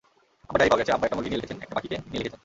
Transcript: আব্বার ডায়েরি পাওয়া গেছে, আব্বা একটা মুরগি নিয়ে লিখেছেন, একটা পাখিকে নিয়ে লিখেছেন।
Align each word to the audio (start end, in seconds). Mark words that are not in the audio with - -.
আব্বার 0.49 0.59
ডায়েরি 0.59 0.71
পাওয়া 0.73 0.81
গেছে, 0.83 0.93
আব্বা 0.95 1.05
একটা 1.07 1.17
মুরগি 1.17 1.29
নিয়ে 1.31 1.39
লিখেছেন, 1.41 1.57
একটা 1.65 1.75
পাখিকে 1.77 1.95
নিয়ে 2.11 2.21
লিখেছেন। 2.23 2.39